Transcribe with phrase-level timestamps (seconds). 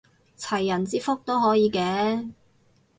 [0.35, 2.33] 齊人之福都可以嘅